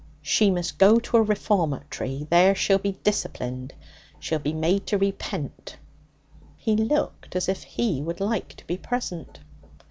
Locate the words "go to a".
0.79-1.21